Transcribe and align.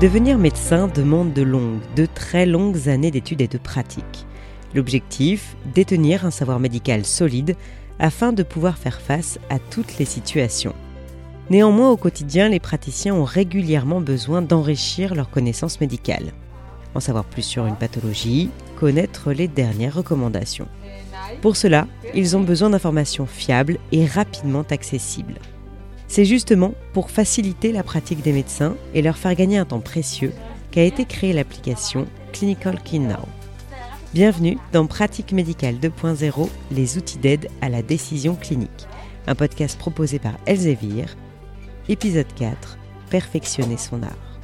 Devenir 0.00 0.36
médecin 0.36 0.88
demande 0.88 1.32
de 1.32 1.40
longues, 1.40 1.80
de 1.96 2.04
très 2.04 2.44
longues 2.44 2.90
années 2.90 3.10
d'études 3.10 3.40
et 3.40 3.48
de 3.48 3.56
pratiques. 3.56 4.26
L'objectif, 4.74 5.56
détenir 5.74 6.26
un 6.26 6.30
savoir 6.30 6.60
médical 6.60 7.06
solide 7.06 7.56
afin 7.98 8.34
de 8.34 8.42
pouvoir 8.42 8.76
faire 8.76 9.00
face 9.00 9.38
à 9.48 9.58
toutes 9.58 9.96
les 9.96 10.04
situations. 10.04 10.74
Néanmoins, 11.48 11.88
au 11.88 11.96
quotidien, 11.96 12.50
les 12.50 12.60
praticiens 12.60 13.14
ont 13.14 13.24
régulièrement 13.24 14.02
besoin 14.02 14.42
d'enrichir 14.42 15.14
leurs 15.14 15.30
connaissances 15.30 15.80
médicales. 15.80 16.34
En 16.94 17.00
savoir 17.00 17.24
plus 17.24 17.40
sur 17.40 17.64
une 17.64 17.76
pathologie, 17.76 18.50
connaître 18.78 19.32
les 19.32 19.48
dernières 19.48 19.94
recommandations. 19.94 20.68
Pour 21.40 21.56
cela, 21.56 21.86
ils 22.14 22.36
ont 22.36 22.42
besoin 22.42 22.68
d'informations 22.68 23.24
fiables 23.24 23.78
et 23.92 24.04
rapidement 24.04 24.64
accessibles. 24.70 25.36
C'est 26.08 26.24
justement 26.24 26.72
pour 26.92 27.10
faciliter 27.10 27.72
la 27.72 27.82
pratique 27.82 28.22
des 28.22 28.32
médecins 28.32 28.76
et 28.94 29.02
leur 29.02 29.18
faire 29.18 29.34
gagner 29.34 29.58
un 29.58 29.64
temps 29.64 29.80
précieux 29.80 30.32
qu'a 30.70 30.82
été 30.82 31.04
créée 31.04 31.32
l'application 31.32 32.06
Clinical 32.32 32.80
Key 32.82 33.00
Now. 33.00 33.26
Bienvenue 34.14 34.56
dans 34.72 34.86
Pratique 34.86 35.32
médicale 35.32 35.76
2.0, 35.76 36.48
les 36.70 36.96
outils 36.96 37.18
d'aide 37.18 37.48
à 37.60 37.68
la 37.68 37.82
décision 37.82 38.34
clinique, 38.34 38.86
un 39.26 39.34
podcast 39.34 39.78
proposé 39.78 40.18
par 40.18 40.34
Elsevier. 40.46 41.06
Épisode 41.88 42.32
4, 42.36 42.78
Perfectionner 43.10 43.76
son 43.76 44.02
art. 44.02 44.40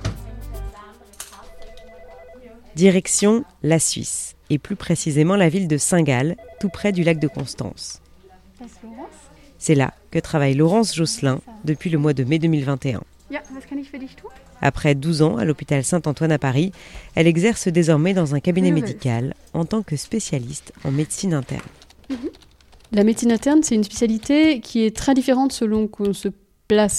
Direction 2.74 3.44
la 3.62 3.78
Suisse, 3.78 4.34
et 4.50 4.58
plus 4.58 4.76
précisément 4.76 5.36
la 5.36 5.48
ville 5.48 5.68
de 5.68 5.76
Saint-Gall, 5.76 6.36
tout 6.60 6.68
près 6.68 6.92
du 6.92 7.04
lac 7.04 7.18
de 7.18 7.28
Constance. 7.28 8.02
C'est 9.62 9.76
là 9.76 9.94
que 10.10 10.18
travaille 10.18 10.54
Laurence 10.54 10.92
Josselin 10.92 11.38
depuis 11.64 11.88
le 11.88 11.96
mois 11.96 12.14
de 12.14 12.24
mai 12.24 12.40
2021. 12.40 13.00
Après 14.60 14.96
12 14.96 15.22
ans 15.22 15.36
à 15.36 15.44
l'hôpital 15.44 15.84
Saint-Antoine 15.84 16.32
à 16.32 16.38
Paris, 16.40 16.72
elle 17.14 17.28
exerce 17.28 17.68
désormais 17.68 18.12
dans 18.12 18.34
un 18.34 18.40
cabinet 18.40 18.72
médical 18.72 19.34
en 19.54 19.64
tant 19.64 19.84
que 19.84 19.94
spécialiste 19.94 20.72
en 20.82 20.90
médecine 20.90 21.32
interne. 21.32 21.62
Mhm. 22.10 22.16
La 22.90 23.04
médecine 23.04 23.30
interne, 23.30 23.62
c'est 23.62 23.76
une 23.76 23.84
spécialité 23.84 24.58
qui 24.58 24.84
est 24.84 24.96
très 24.96 25.14
différente 25.14 25.52
selon 25.52 25.86
qu'on 25.86 26.12
se 26.12 26.26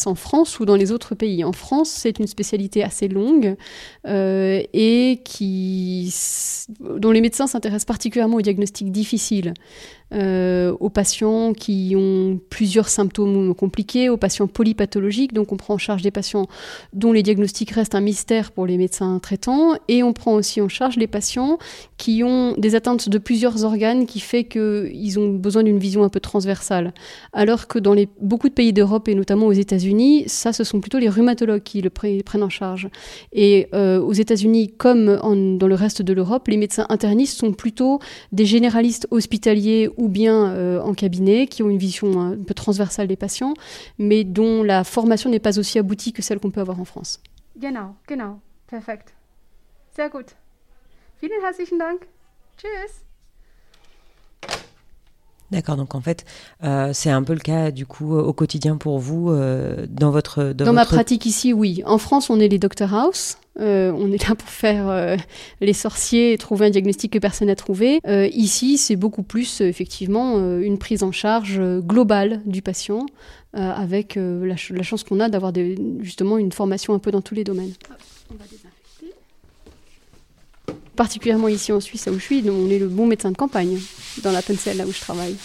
en 0.05 0.15
France 0.15 0.59
ou 0.59 0.65
dans 0.65 0.75
les 0.75 0.91
autres 0.91 1.15
pays. 1.15 1.43
En 1.43 1.53
France, 1.53 1.89
c'est 1.89 2.19
une 2.19 2.27
spécialité 2.27 2.83
assez 2.83 3.07
longue 3.07 3.55
euh, 4.07 4.61
et 4.73 5.21
qui, 5.23 6.13
dont 6.79 7.11
les 7.11 7.21
médecins 7.21 7.47
s'intéressent 7.47 7.85
particulièrement 7.85 8.37
aux 8.37 8.41
diagnostics 8.41 8.91
difficiles. 8.91 9.53
Euh, 10.13 10.75
aux 10.79 10.91
patients 10.91 11.53
qui 11.53 11.95
ont 11.97 12.39
plusieurs 12.51 12.87
symptômes 12.87 13.55
compliqués, 13.55 14.09
aux 14.09 14.17
patients 14.17 14.45
polypathologiques. 14.45 15.33
Donc 15.33 15.51
on 15.51 15.57
prend 15.57 15.73
en 15.73 15.79
charge 15.79 16.03
des 16.03 16.11
patients 16.11 16.45
dont 16.93 17.11
les 17.11 17.23
diagnostics 17.23 17.71
restent 17.71 17.95
un 17.95 18.01
mystère 18.01 18.51
pour 18.51 18.67
les 18.67 18.77
médecins 18.77 19.17
traitants. 19.17 19.73
Et 19.87 20.03
on 20.03 20.13
prend 20.13 20.33
aussi 20.33 20.61
en 20.61 20.69
charge 20.69 20.97
les 20.97 21.07
patients 21.07 21.57
qui 21.97 22.23
ont 22.23 22.53
des 22.57 22.75
atteintes 22.75 23.09
de 23.09 23.17
plusieurs 23.17 23.63
organes 23.63 24.05
qui 24.05 24.19
fait 24.19 24.43
qu'ils 24.43 25.19
ont 25.19 25.33
besoin 25.33 25.63
d'une 25.63 25.79
vision 25.79 26.03
un 26.03 26.09
peu 26.09 26.19
transversale. 26.19 26.93
Alors 27.31 27.67
que 27.67 27.79
dans 27.79 27.95
beaucoup 28.21 28.49
de 28.49 28.53
pays 28.53 28.73
d'Europe 28.73 29.07
et 29.07 29.15
notamment 29.15 29.47
aux 29.47 29.53
États-Unis, 29.63 30.25
ça 30.27 30.53
ce 30.53 30.63
sont 30.63 30.79
plutôt 30.79 30.99
les 30.99 31.09
rhumatologues 31.09 31.63
qui 31.63 31.81
le 31.81 31.89
prennent 31.89 32.43
en 32.43 32.49
charge. 32.49 32.89
Et 33.31 33.67
euh, 33.73 33.99
aux 33.99 34.13
États-Unis 34.13 34.73
comme 34.77 35.57
dans 35.57 35.67
le 35.67 35.75
reste 35.75 36.01
de 36.01 36.13
l'Europe, 36.13 36.47
les 36.47 36.57
médecins 36.57 36.85
internistes 36.89 37.39
sont 37.39 37.53
plutôt 37.53 37.99
des 38.31 38.45
généralistes 38.45 39.07
hospitaliers 39.11 39.89
ou 39.97 40.07
bien 40.07 40.51
euh, 40.51 40.79
en 40.81 40.93
cabinet, 40.93 41.47
qui 41.47 41.63
ont 41.63 41.69
une 41.69 41.77
vision 41.77 42.19
un 42.19 42.37
peu 42.37 42.53
transversale 42.53 43.07
des 43.07 43.15
patients, 43.15 43.53
mais 43.97 44.23
dont 44.23 44.63
la 44.63 44.83
formation 44.83 45.29
n'est 45.29 45.39
pas 45.39 45.57
aussi 45.57 45.79
aboutie 45.79 46.13
que 46.13 46.21
celle 46.21 46.39
qu'on 46.39 46.51
peut 46.51 46.61
avoir 46.61 46.79
en 46.79 46.85
France. 46.85 47.21
Genau, 47.59 47.95
genau, 48.07 48.39
perfekt. 48.67 49.13
Sehr 49.95 50.09
gut. 50.09 50.35
Vielen 51.21 51.41
herzlichen 51.41 51.79
Dank. 51.79 52.07
Tschüss. 52.57 53.12
D'accord, 55.53 55.77
donc 55.77 55.93
en 55.95 56.01
fait, 56.01 56.25
euh, 56.63 56.91
c'est 56.93 57.09
un 57.09 57.23
peu 57.23 57.33
le 57.33 57.39
cas 57.39 57.71
du 57.71 57.85
coup 57.85 58.15
au 58.15 58.33
quotidien 58.33 58.77
pour 58.77 58.99
vous 58.99 59.29
euh, 59.29 59.85
dans 59.87 60.11
votre 60.11 60.53
dans, 60.53 60.73
ma 60.73 60.85
pratique 60.85 61.25
ici, 61.25 61.53
oui. 61.53 61.83
En 61.85 61.97
France, 61.97 62.29
on 62.29 62.39
est 62.39 62.47
les 62.47 62.59
Doctor 62.59 62.93
House. 62.93 63.37
Euh, 63.59 63.93
on 63.95 64.11
est 64.11 64.27
là 64.27 64.33
pour 64.33 64.49
faire 64.49 65.17
les 65.61 65.73
sorciers 65.73 66.33
et 66.33 66.37
trouver 66.39 66.65
un 66.65 66.69
diagnostic 66.71 67.13
que 67.13 67.19
personne 67.19 67.47
n'a 67.47 67.55
trouvé. 67.55 67.99
ici, 68.33 68.77
c'est 68.77 68.95
beaucoup 68.95 69.23
plus 69.23 69.61
effectivement 69.61 70.37
une 70.59 70.79
prise 70.79 71.03
en 71.03 71.11
charge 71.11 71.61
globale 71.81 72.41
du 72.45 72.63
patient, 72.63 73.05
avec 73.53 74.15
la, 74.15 74.55
la, 74.71 74.83
chance 74.83 75.03
qu'on 75.03 75.19
a 75.19 75.29
d'avoir 75.29 75.53
justement 75.99 76.39
une 76.39 76.51
formation 76.51 76.95
un 76.95 76.99
peu 76.99 77.11
dans 77.11 77.21
tous 77.21 77.35
les 77.35 77.43
domaines. 77.43 77.73
on 78.31 78.35
va 78.35 78.45
particulièrement 80.95 81.47
ici 81.47 81.71
en 81.71 81.79
Suisse, 81.79 82.07
où 82.11 82.19
je 82.19 82.23
suis, 82.23 82.49
on 82.49 82.69
est 82.69 82.79
le 82.79 82.87
bon 82.87 83.07
médecin 83.07 83.31
de 83.31 83.37
campagne, 83.37 83.79
dans 84.21 84.31
la 84.31 84.41
Pencelle, 84.41 84.77
là 84.77 84.85
où 84.85 84.91
je 84.91 84.99
travaille. 84.99 85.35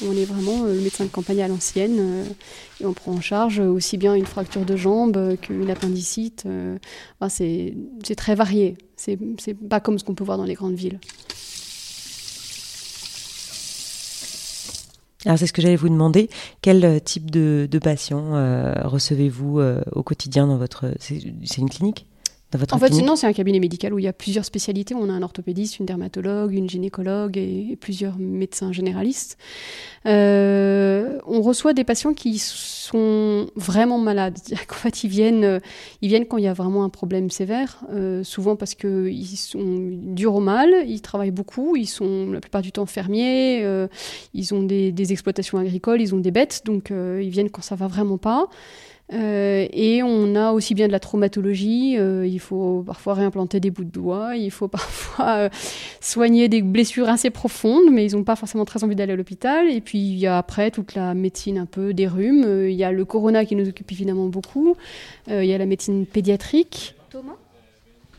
On 0.00 0.12
est 0.12 0.24
vraiment 0.24 0.64
euh, 0.64 0.74
le 0.74 0.80
médecin 0.80 1.04
de 1.04 1.10
campagne 1.10 1.42
à 1.42 1.48
l'ancienne, 1.48 1.96
euh, 1.98 2.24
et 2.80 2.86
on 2.86 2.92
prend 2.92 3.12
en 3.12 3.20
charge 3.20 3.58
aussi 3.58 3.96
bien 3.96 4.14
une 4.14 4.26
fracture 4.26 4.64
de 4.64 4.76
jambe 4.76 5.36
qu'une 5.40 5.68
appendicite. 5.70 6.44
Euh, 6.46 6.78
c'est 7.28 7.74
très 8.16 8.36
varié, 8.36 8.76
c'est 8.96 9.18
pas 9.68 9.80
comme 9.80 9.98
ce 9.98 10.04
qu'on 10.04 10.14
peut 10.14 10.24
voir 10.24 10.38
dans 10.38 10.44
les 10.44 10.54
grandes 10.54 10.76
villes. 10.76 11.00
Alors 15.24 15.36
c'est 15.36 15.48
ce 15.48 15.52
que 15.52 15.60
j'allais 15.60 15.74
vous 15.74 15.88
demander. 15.88 16.30
Quel 16.62 17.02
type 17.02 17.28
de, 17.32 17.66
de 17.68 17.78
patients 17.80 18.30
recevez-vous 18.84 19.60
au 19.90 20.02
quotidien 20.04 20.46
dans 20.46 20.58
votre... 20.58 20.94
C'est 21.00 21.58
une 21.58 21.68
clinique? 21.68 22.06
En 22.54 22.78
fait, 22.78 22.90
non, 23.02 23.14
c'est 23.14 23.26
un 23.26 23.34
cabinet 23.34 23.60
médical 23.60 23.92
où 23.92 23.98
il 23.98 24.06
y 24.06 24.08
a 24.08 24.12
plusieurs 24.14 24.44
spécialités. 24.46 24.94
On 24.94 25.10
a 25.10 25.12
un 25.12 25.20
orthopédiste, 25.20 25.80
une 25.80 25.86
dermatologue, 25.86 26.54
une 26.54 26.68
gynécologue 26.68 27.36
et, 27.36 27.76
plusieurs 27.78 28.18
médecins 28.18 28.72
généralistes. 28.72 29.36
Euh, 30.06 31.18
on 31.26 31.42
reçoit 31.42 31.74
des 31.74 31.84
patients 31.84 32.14
qui 32.14 32.38
sont 32.38 33.48
vraiment 33.54 33.98
malades. 33.98 34.38
En 34.70 34.80
fait, 34.80 35.02
ils 35.02 35.10
viennent, 35.10 35.44
euh, 35.44 35.58
ils 36.02 36.08
viennent 36.08 36.24
quand 36.24 36.38
il 36.38 36.44
y 36.44 36.48
a 36.48 36.52
vraiment 36.52 36.84
un 36.84 36.88
problème 36.88 37.30
sévère, 37.30 37.84
euh, 37.90 38.22
souvent 38.22 38.54
parce 38.54 38.76
qu'ils 38.76 39.26
sont 39.36 39.90
durs 39.90 40.36
au 40.36 40.40
mal, 40.40 40.70
ils 40.86 41.02
travaillent 41.02 41.32
beaucoup, 41.32 41.74
ils 41.74 41.86
sont 41.86 42.30
la 42.30 42.40
plupart 42.40 42.62
du 42.62 42.70
temps 42.70 42.86
fermiers, 42.86 43.66
ils 44.34 44.54
ont 44.54 44.62
des, 44.62 44.92
des, 44.92 45.12
exploitations 45.12 45.58
agricoles, 45.58 46.00
ils 46.00 46.14
ont 46.14 46.18
des 46.18 46.30
bêtes, 46.30 46.62
donc 46.64 46.90
ils 46.90 47.28
viennent 47.28 47.50
quand 47.50 47.62
ça 47.62 47.74
va 47.74 47.88
vraiment 47.88 48.18
pas. 48.18 48.46
Euh, 49.12 49.66
et 49.72 50.02
on 50.02 50.34
a 50.34 50.52
aussi 50.52 50.74
bien 50.74 50.86
de 50.86 50.92
la 50.92 51.00
traumatologie, 51.00 51.96
euh, 51.98 52.26
il 52.26 52.40
faut 52.40 52.82
parfois 52.86 53.14
réimplanter 53.14 53.58
des 53.58 53.70
bouts 53.70 53.84
de 53.84 53.90
doigts, 53.90 54.36
il 54.36 54.50
faut 54.50 54.68
parfois 54.68 55.28
euh, 55.28 55.48
soigner 56.00 56.48
des 56.48 56.60
blessures 56.60 57.08
assez 57.08 57.30
profondes, 57.30 57.90
mais 57.90 58.04
ils 58.04 58.16
n'ont 58.16 58.24
pas 58.24 58.36
forcément 58.36 58.66
très 58.66 58.84
envie 58.84 58.96
d'aller 58.96 59.14
à 59.14 59.16
l'hôpital. 59.16 59.70
Et 59.70 59.80
puis 59.80 59.98
il 59.98 60.18
y 60.18 60.26
a 60.26 60.36
après 60.36 60.70
toute 60.70 60.94
la 60.94 61.14
médecine 61.14 61.58
un 61.58 61.66
peu 61.66 61.94
des 61.94 62.06
rhumes, 62.06 62.66
il 62.68 62.76
y 62.76 62.84
a 62.84 62.92
le 62.92 63.04
corona 63.04 63.44
qui 63.44 63.56
nous 63.56 63.68
occupe 63.68 63.90
évidemment 63.92 64.26
beaucoup, 64.26 64.76
il 65.28 65.44
y 65.44 65.54
a 65.54 65.58
la 65.58 65.66
médecine 65.66 66.04
pédiatrique. 66.04 66.94
Thomas, 67.10 67.36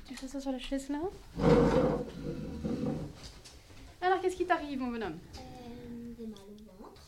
tu 0.07 0.15
fais 0.15 0.27
ça 0.27 0.39
sur 0.39 0.51
la 0.51 0.59
chaise 0.59 0.89
là? 0.89 0.97
Alors 4.01 4.21
qu'est-ce 4.21 4.35
qui 4.35 4.45
t'arrive 4.45 4.79
mon 4.79 4.87
bonhomme? 4.87 5.17
T'as 6.17 6.25
mal 6.25 6.35
au 6.65 6.81
ventre. 6.83 7.01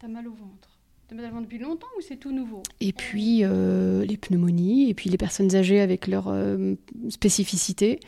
T'as 0.00 0.08
mal 0.08 0.26
au 0.26 0.32
ventre 0.32 0.69
depuis 1.14 1.58
longtemps 1.58 1.86
ou 1.98 2.00
c'est 2.00 2.16
tout 2.16 2.32
nouveau? 2.32 2.62
Et 2.80 2.92
puis 2.92 3.40
euh, 3.42 4.04
les 4.04 4.16
pneumonies, 4.16 4.88
et 4.88 4.94
puis 4.94 5.10
les 5.10 5.16
personnes 5.16 5.54
âgées 5.54 5.80
avec 5.80 6.06
leurs 6.06 6.28
euh, 6.28 6.74
spécificités. 7.08 8.00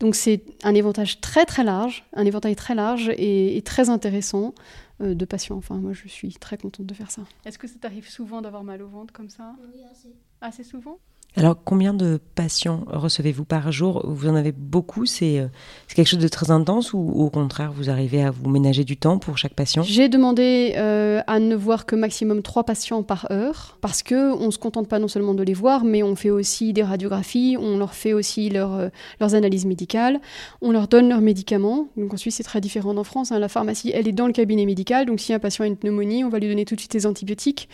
Donc 0.00 0.14
c'est 0.14 0.42
un 0.62 0.74
éventail 0.74 1.08
très 1.20 1.44
très 1.44 1.64
large, 1.64 2.04
un 2.14 2.24
éventail 2.24 2.56
très 2.56 2.74
large 2.74 3.10
et, 3.16 3.60
très 3.64 3.90
intéressant 3.90 4.54
euh, 5.00 5.14
de 5.14 5.24
patients. 5.24 5.56
Enfin, 5.56 5.76
moi 5.76 5.92
je 5.92 6.08
suis 6.08 6.32
très 6.34 6.56
contente 6.56 6.86
de 6.86 6.94
faire 6.94 7.10
ça. 7.10 7.22
Est-ce 7.44 7.58
que 7.58 7.68
ça 7.68 7.76
t'arrive 7.80 8.08
souvent 8.08 8.40
d'avoir 8.42 8.64
mal 8.64 8.82
au 8.82 8.88
ventre 8.88 9.12
comme 9.12 9.30
ça? 9.30 9.54
Oui, 9.72 9.82
assez. 9.90 10.14
Assez 10.40 10.64
souvent? 10.64 10.98
Alors, 11.36 11.56
combien 11.64 11.94
de 11.94 12.18
patients 12.34 12.84
recevez-vous 12.88 13.44
par 13.44 13.70
jour? 13.70 14.04
Vous 14.04 14.28
en 14.28 14.34
avez 14.34 14.50
beaucoup 14.50 15.04
euh, 15.04 15.46
C'est 15.86 15.94
quelque 15.94 16.08
chose 16.08 16.18
de 16.18 16.28
très 16.28 16.50
intense 16.50 16.92
ou 16.92 16.98
au 16.98 17.30
contraire, 17.30 17.72
vous 17.72 17.88
arrivez 17.88 18.22
à 18.22 18.32
vous 18.32 18.50
ménager 18.50 18.82
du 18.82 18.96
temps 18.96 19.18
pour 19.18 19.38
chaque 19.38 19.54
patient? 19.54 19.82
J'ai 19.84 20.08
demandé 20.08 20.74
euh, 20.76 21.20
à 21.28 21.38
ne 21.38 21.54
voir 21.54 21.86
que 21.86 21.94
maximum 21.94 22.42
trois 22.42 22.64
patients 22.64 23.04
par 23.04 23.30
heure 23.30 23.78
parce 23.80 24.02
que 24.02 24.32
on 24.34 24.50
se 24.50 24.58
contente 24.58 24.88
pas 24.88 24.98
non 24.98 25.06
seulement 25.06 25.34
de 25.34 25.44
les 25.44 25.54
voir, 25.54 25.84
mais 25.84 26.02
on 26.02 26.16
fait 26.16 26.30
aussi 26.30 26.72
des 26.72 26.82
radiographies, 26.82 27.56
on 27.60 27.78
leur 27.78 27.94
fait 27.94 28.12
aussi 28.12 28.50
euh, 28.54 28.90
leurs 29.20 29.34
analyses 29.34 29.66
médicales, 29.66 30.20
on 30.62 30.72
leur 30.72 30.88
donne 30.88 31.08
leurs 31.08 31.20
médicaments. 31.20 31.88
Donc 31.96 32.12
en 32.12 32.16
Suisse, 32.16 32.36
c'est 32.36 32.42
très 32.42 32.60
différent 32.60 32.92
d'en 32.92 33.04
France. 33.04 33.30
Hein. 33.30 33.38
La 33.38 33.48
pharmacie, 33.48 33.92
elle 33.94 34.08
est 34.08 34.12
dans 34.12 34.26
le 34.26 34.32
cabinet 34.32 34.66
médical, 34.66 35.06
donc 35.06 35.20
si 35.20 35.32
un 35.32 35.38
patient 35.38 35.64
a 35.64 35.68
une 35.68 35.76
pneumonie, 35.76 36.24
on 36.24 36.28
va 36.28 36.40
lui 36.40 36.48
donner 36.48 36.64
tout 36.64 36.74
de 36.74 36.80
suite 36.80 36.94
les 36.94 37.06
antibiotiques. 37.06 37.68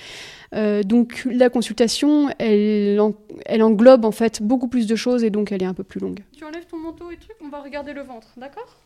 donc 0.85 1.27
la 1.31 1.49
consultation, 1.49 2.29
elle, 2.39 3.01
elle 3.49 3.63
englobe 3.63 4.05
en 4.05 4.13
fait 4.13 4.43
beaucoup 4.43 4.69
plus 4.69 4.87
de 4.87 4.97
choses 4.97 5.25
et 5.25 5.31
donc 5.31 5.53
elle 5.53 5.63
est 5.63 5.67
un 5.67 5.75
peu 5.75 5.85
plus 5.85 6.01
longue. 6.01 6.21
Tu 6.37 6.45
enlèves 6.45 6.67
ton 6.67 6.79
manteau 6.79 7.11
et 7.11 7.17
truc, 7.17 7.37
on 7.45 7.49
va 7.49 7.63
regarder 7.63 7.93
le 7.93 8.03
ventre, 8.03 8.29
d'accord? 8.37 8.77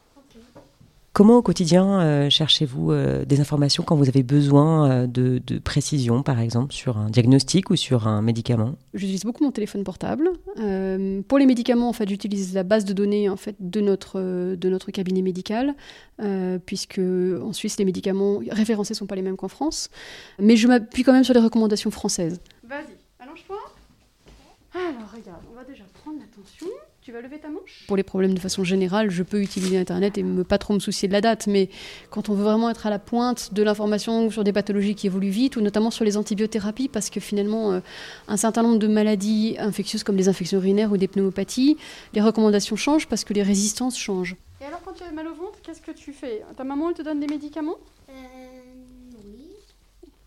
Comment 1.13 1.39
au 1.39 1.43
quotidien 1.43 2.01
euh, 2.01 2.31
cherchez-vous 2.31 2.93
euh, 2.93 3.25
des 3.25 3.41
informations 3.41 3.83
quand 3.83 3.97
vous 3.97 4.09
avez 4.09 4.23
besoin 4.23 4.89
euh, 4.89 5.07
de, 5.09 5.43
de 5.45 5.59
précision, 5.59 6.23
par 6.23 6.39
exemple, 6.39 6.73
sur 6.73 6.99
un 6.99 7.11
diagnostic 7.11 7.69
ou 7.71 7.77
sur 7.77 8.07
un 8.07 8.23
médicament? 8.23 8.77
J'utilise 8.95 9.25
beaucoup 9.25 9.43
mon 9.43 9.51
téléphone 9.51 9.83
portable. 9.83 10.31
Euh, 10.61 11.21
pour 11.27 11.39
les 11.39 11.47
médicaments, 11.47 11.89
en 11.89 11.93
fait, 11.93 12.09
j'utilise 12.09 12.55
la 12.55 12.63
base 12.63 12.85
de 12.85 12.93
données 12.93 13.29
en 13.29 13.37
fait 13.37 13.57
de 13.59 13.81
notre 13.81 14.21
de 14.55 14.69
notre 14.69 14.93
cabinet 14.93 15.23
médical, 15.23 15.75
euh, 16.23 16.61
puisque 16.65 17.01
en 17.01 17.53
Suisse 17.53 17.77
les 17.79 17.85
médicaments 17.85 18.39
référencés 18.49 18.95
sont 18.95 19.07
pas 19.07 19.17
les 19.17 19.23
mêmes 19.23 19.37
qu'en 19.37 19.49
France. 19.49 19.91
Mais 20.39 20.55
je 20.55 20.69
m'appuie 20.69 21.03
quand 21.03 21.13
même 21.13 21.25
sur 21.25 21.35
les 21.35 21.41
recommandations 21.41 21.91
françaises. 21.91 22.41
Vas-y. 22.63 23.00
Alors, 24.73 25.11
regarde, 25.13 25.43
on 25.51 25.57
va 25.57 25.65
déjà 25.65 25.83
prendre 26.03 26.21
l'attention. 26.21 26.67
Tu 27.03 27.11
vas 27.11 27.21
lever 27.21 27.39
ta 27.39 27.49
manche 27.49 27.85
Pour 27.89 27.97
les 27.97 28.05
problèmes 28.05 28.35
de 28.35 28.39
façon 28.39 28.63
générale, 28.63 29.11
je 29.11 29.25
peux 29.25 29.43
utiliser 29.43 29.77
Internet 29.77 30.17
et 30.17 30.23
me 30.23 30.45
pas 30.45 30.59
trop 30.59 30.75
me 30.75 30.79
soucier 30.79 31.09
de 31.09 31.13
la 31.13 31.21
date. 31.21 31.49
Mais 31.49 31.71
quand 32.11 32.29
on 32.29 32.35
veut 32.35 32.45
vraiment 32.45 32.71
être 32.71 32.87
à 32.87 32.91
la 32.91 33.01
pointe 33.01 33.53
de 33.53 33.63
l'information 33.65 34.31
sur 34.31 34.45
des 34.45 34.53
pathologies 34.53 34.95
qui 34.95 35.09
évoluent 35.09 35.31
vite, 35.31 35.57
ou 35.57 35.61
notamment 35.61 35.91
sur 35.91 36.05
les 36.05 36.17
antibiothérapies, 36.17 36.89
parce 36.89 37.11
que 37.11 37.19
finalement, 37.19 37.73
euh, 37.73 37.81
un 38.29 38.37
certain 38.37 38.63
nombre 38.63 38.79
de 38.79 38.87
maladies 38.87 39.57
infectieuses 39.59 40.05
comme 40.05 40.17
les 40.17 40.29
infections 40.29 40.59
urinaires 40.59 40.93
ou 40.93 40.97
des 40.97 41.09
pneumopathies, 41.09 41.77
les 42.15 42.21
recommandations 42.21 42.77
changent 42.77 43.09
parce 43.09 43.25
que 43.25 43.35
les 43.35 43.43
résistances 43.43 43.99
changent. 43.99 44.37
Et 44.61 44.67
alors, 44.67 44.81
quand 44.85 44.93
tu 44.93 45.03
as 45.03 45.11
mal 45.11 45.27
au 45.27 45.35
ventre, 45.35 45.59
qu'est-ce 45.63 45.81
que 45.81 45.91
tu 45.91 46.13
fais? 46.13 46.43
Ta 46.57 46.63
maman, 46.63 46.91
elle 46.91 46.95
te 46.95 47.03
donne 47.03 47.19
des 47.19 47.27
médicaments? 47.27 47.79
Euh, 48.09 48.13
oui. 49.25 49.49
Elle 50.03 50.11
te 50.11 50.11
donne 50.11 50.11
quoi 50.11 50.19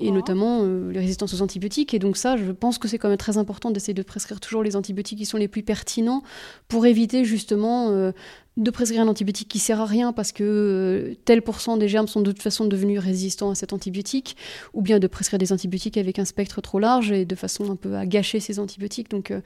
et 0.00 0.10
notamment 0.10 0.60
euh, 0.62 0.90
les 0.90 1.00
résistances 1.00 1.34
aux 1.34 1.42
antibiotiques. 1.42 1.94
Et 1.94 1.98
donc 1.98 2.16
ça, 2.16 2.36
je 2.36 2.52
pense 2.52 2.78
que 2.78 2.88
c'est 2.88 2.98
quand 2.98 3.08
même 3.08 3.18
très 3.18 3.38
important 3.38 3.70
d'essayer 3.70 3.94
de 3.94 4.02
prescrire 4.02 4.40
toujours 4.40 4.62
les 4.62 4.76
antibiotiques 4.76 5.18
qui 5.18 5.26
sont 5.26 5.38
les 5.38 5.48
plus 5.48 5.62
pertinents 5.62 6.22
pour 6.68 6.86
éviter 6.86 7.24
justement 7.24 7.90
euh, 7.90 8.12
de 8.58 8.70
prescrire 8.70 9.02
un 9.02 9.08
antibiotique 9.08 9.48
qui 9.48 9.60
sert 9.60 9.80
à 9.80 9.86
rien 9.86 10.12
parce 10.12 10.32
que 10.32 10.42
euh, 10.42 11.14
tel 11.24 11.42
pourcent 11.42 11.76
des 11.76 11.88
germes 11.88 12.08
sont 12.08 12.20
de 12.20 12.32
toute 12.32 12.42
façon 12.42 12.66
devenus 12.66 12.98
résistants 12.98 13.50
à 13.50 13.54
cet 13.54 13.72
antibiotique, 13.72 14.36
ou 14.74 14.82
bien 14.82 14.98
de 14.98 15.06
prescrire 15.06 15.38
des 15.38 15.52
antibiotiques 15.52 15.96
avec 15.96 16.18
un 16.18 16.24
spectre 16.24 16.60
trop 16.60 16.80
large 16.80 17.12
et 17.12 17.24
de 17.24 17.34
façon 17.34 17.70
un 17.70 17.76
peu 17.76 17.96
à 17.96 18.04
gâcher 18.04 18.40
ces 18.40 18.58
antibiotiques. 18.58 19.10
Donc 19.10 19.30
euh, 19.30 19.40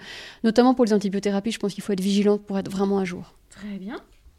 notamment 0.44 0.74
pour 0.74 0.84
les 0.84 0.94
antibiothérapies, 0.94 1.52
je 1.52 1.58
pense 1.58 1.74
qu'il 1.74 1.82
faut 1.82 1.92
être 1.92 2.00
vigilante 2.00 2.42
pour 2.42 2.58
être 2.58 2.70
vraiment 2.70 2.98
à 2.98 3.04
jour. 3.04 3.34
Très 3.50 3.78
bien. 3.78 3.96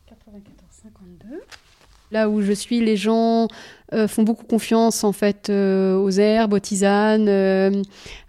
94, 0.07 0.67
52. 0.71 1.41
Là 2.13 2.29
où 2.29 2.43
je 2.43 2.53
suis, 2.53 2.79
les 2.79 2.95
gens 2.95 3.47
euh, 3.91 4.07
font 4.07 4.21
beaucoup 4.21 4.45
confiance 4.45 5.03
en 5.03 5.13
fait 5.13 5.49
euh, 5.49 5.95
aux 5.97 6.11
herbes, 6.11 6.53
aux 6.53 6.59
tisanes, 6.59 7.27
euh, 7.27 7.71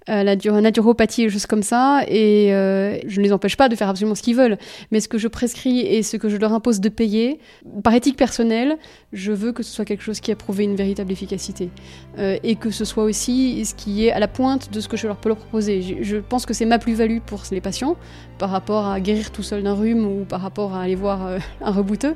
la 0.06 0.36
dur- 0.36 0.60
naturopathie 0.60 1.22
et 1.22 1.30
choses 1.30 1.46
comme 1.46 1.62
ça. 1.62 2.02
Et 2.08 2.52
euh, 2.52 2.98
je 3.06 3.20
ne 3.20 3.24
les 3.24 3.32
empêche 3.32 3.56
pas 3.56 3.68
de 3.68 3.76
faire 3.76 3.88
absolument 3.88 4.14
ce 4.14 4.22
qu'ils 4.22 4.36
veulent. 4.36 4.58
Mais 4.90 5.00
ce 5.00 5.08
que 5.08 5.18
je 5.18 5.28
prescris 5.28 5.80
et 5.80 6.02
ce 6.02 6.16
que 6.16 6.28
je 6.28 6.36
leur 6.36 6.52
impose 6.52 6.80
de 6.80 6.88
payer, 6.88 7.38
par 7.82 7.94
éthique 7.94 8.16
personnelle, 8.16 8.76
je 9.12 9.32
veux 9.32 9.52
que 9.52 9.62
ce 9.62 9.72
soit 9.72 9.84
quelque 9.84 10.02
chose 10.02 10.20
qui 10.20 10.32
a 10.32 10.36
prouvé 10.36 10.64
une 10.64 10.76
véritable 10.76 11.12
efficacité. 11.12 11.70
Euh, 12.18 12.36
et 12.42 12.56
que 12.56 12.70
ce 12.70 12.84
soit 12.84 13.04
aussi 13.04 13.64
ce 13.64 13.74
qui 13.74 14.06
est 14.06 14.12
à 14.12 14.18
la 14.18 14.28
pointe 14.28 14.70
de 14.72 14.80
ce 14.80 14.88
que 14.88 14.96
je 14.96 15.06
leur 15.06 15.16
peux 15.16 15.28
leur 15.28 15.38
proposer. 15.38 15.98
Je, 16.02 16.16
pense 16.16 16.46
que 16.46 16.54
c'est 16.54 16.64
ma 16.64 16.78
plus-value 16.78 17.18
pour 17.24 17.42
les 17.50 17.60
patients 17.60 17.96
par 18.38 18.50
rapport 18.50 18.86
à 18.86 19.00
guérir 19.00 19.30
tout 19.30 19.42
seul 19.42 19.62
d'un 19.62 19.74
rhume 19.74 20.06
ou 20.06 20.24
par 20.24 20.40
rapport 20.40 20.74
à 20.74 20.82
aller 20.82 20.94
voir 20.94 21.26
euh, 21.26 21.38
un 21.62 21.70
rebouteux. 21.70 22.14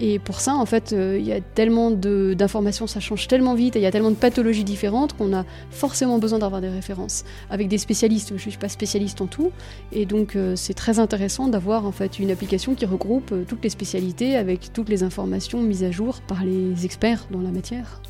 Et 0.00 0.18
pour 0.18 0.40
ça, 0.40 0.54
en 0.54 0.66
fait, 0.66 0.92
euh, 0.92 1.16
il 1.18 1.26
y 1.26 1.32
a 1.32 1.40
tellement 1.40 1.90
d'informations, 1.90 2.86
ça 2.86 2.98
change 2.98 3.28
tellement 3.28 3.54
vite, 3.54 3.76
et 3.76 3.78
il 3.78 3.82
y 3.82 3.86
a 3.86 3.92
tellement 3.92 4.10
de 4.10 4.16
pathologies 4.16 4.64
différentes 4.64 5.16
qu'on 5.16 5.32
a 5.32 5.44
forcément 5.70 6.18
besoin 6.18 6.40
d'avoir 6.40 6.60
des 6.60 6.68
références 6.68 7.21
avec 7.50 7.68
des 7.68 7.78
spécialistes. 7.78 8.28
Je 8.30 8.34
ne 8.34 8.50
suis 8.50 8.58
pas 8.58 8.68
spécialiste 8.68 9.20
en 9.20 9.26
tout, 9.26 9.52
et 9.92 10.06
donc 10.06 10.36
euh, 10.36 10.56
c'est 10.56 10.74
très 10.74 10.98
intéressant 10.98 11.48
d'avoir 11.48 11.86
en 11.86 11.92
fait 11.92 12.18
une 12.18 12.30
application 12.30 12.74
qui 12.74 12.86
regroupe 12.86 13.32
euh, 13.32 13.44
toutes 13.46 13.64
les 13.64 13.70
spécialités 13.70 14.36
avec 14.36 14.72
toutes 14.72 14.88
les 14.88 15.02
informations 15.02 15.62
mises 15.62 15.84
à 15.84 15.90
jour 15.90 16.20
par 16.22 16.44
les 16.44 16.84
experts 16.84 17.26
dans 17.30 17.40
la 17.40 17.50
matière. 17.50 18.00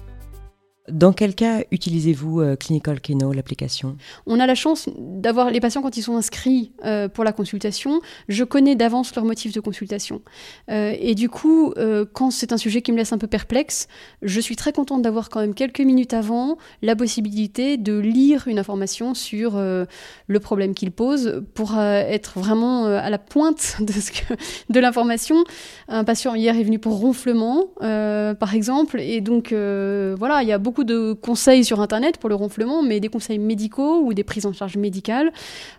Dans 0.88 1.12
quel 1.12 1.36
cas 1.36 1.60
utilisez-vous 1.70 2.40
euh, 2.40 2.56
Clinical 2.56 3.00
Keno, 3.00 3.32
l'application? 3.32 3.96
On 4.26 4.40
a 4.40 4.48
la 4.48 4.56
chance 4.56 4.88
d'avoir 4.98 5.48
les 5.50 5.60
patients 5.60 5.80
quand 5.80 5.96
ils 5.96 6.02
sont 6.02 6.16
inscrits 6.16 6.72
euh, 6.84 7.08
pour 7.08 7.22
la 7.22 7.32
consultation. 7.32 8.00
Je 8.26 8.42
connais 8.42 8.74
d'avance 8.74 9.14
leur 9.14 9.24
motif 9.24 9.52
de 9.52 9.60
consultation. 9.60 10.22
Euh, 10.70 10.92
et 10.98 11.14
du 11.14 11.28
coup, 11.28 11.72
quand 12.12 12.30
c'est 12.32 12.52
un 12.52 12.56
sujet 12.56 12.82
qui 12.82 12.90
me 12.90 12.96
laisse 12.96 13.12
un 13.12 13.18
peu 13.18 13.28
perplexe, 13.28 13.86
je 14.22 14.40
suis 14.40 14.56
très 14.56 14.72
contente 14.72 15.02
d'avoir 15.02 15.28
quand 15.28 15.40
même 15.40 15.54
quelques 15.54 15.80
minutes 15.80 16.14
avant 16.14 16.58
la 16.82 16.96
possibilité 16.96 17.76
de 17.76 17.96
lire 17.98 18.48
une 18.48 18.58
information 18.58 19.14
sur 19.14 19.56
le 19.56 20.40
problème 20.40 20.74
qu'il 20.74 20.90
pose 20.90 21.42
pour 21.54 21.78
être 21.78 22.38
vraiment 22.38 22.86
à 22.86 23.10
la 23.10 23.18
pointe 23.18 23.76
de, 24.68 24.80
l'information. 24.80 25.44
Un 25.88 26.04
patient 26.04 26.34
hier 26.34 26.56
est 26.56 26.64
venu 26.64 26.78
pour 26.78 26.98
ronflement, 26.98 27.66
par 27.78 28.54
exemple, 28.54 29.00
et 29.00 29.20
donc 29.20 29.52
voilà, 29.52 30.42
il 30.42 30.48
y 30.48 30.52
a 30.52 30.58
beaucoup 30.58 30.71
de 30.82 31.12
conseils 31.12 31.64
sur 31.64 31.80
Internet 31.80 32.16
pour 32.16 32.28
le 32.28 32.34
ronflement, 32.34 32.82
mais 32.82 33.00
des 33.00 33.08
conseils 33.08 33.38
médicaux 33.38 34.00
ou 34.02 34.14
des 34.14 34.24
prises 34.24 34.46
en 34.46 34.52
charge 34.52 34.76
médicales. 34.76 35.32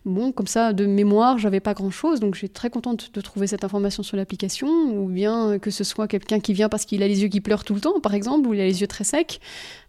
Bon, 0.06 0.32
comme 0.32 0.48
ça, 0.48 0.74
de 0.74 0.86
mémoire, 0.86 1.40
j'avais 1.40 1.60
pas 1.60 1.74
grand-chose, 1.74 2.20
donc 2.20 2.36
je 2.36 2.40
suis 2.40 2.50
très 2.50 2.70
contente 2.70 3.12
de 3.14 3.22
trouver 3.22 3.48
cette 3.48 3.64
information 3.64 4.04
sur 4.04 4.16
l'application, 4.16 4.68
ou 4.68 5.08
bien 5.08 5.58
que 5.60 5.72
ce 5.72 5.84
soit 5.84 6.08
quelqu'un 6.08 6.40
qui 6.40 6.54
vient 6.54 6.70
parce 6.70 6.86
qu'il 6.86 7.02
a 7.02 7.08
les 7.08 7.24
yeux 7.24 7.30
qui 7.30 7.42
pleurent 7.42 7.64
tout 7.64 7.74
le 7.74 7.82
temps, 7.82 8.00
par 8.00 8.14
exemple, 8.14 8.48
ou 8.48 8.54
il 8.54 8.62
a 8.62 8.66
les 8.66 8.82
yeux 8.82 8.88
très 8.88 9.04
secs. 9.04 9.40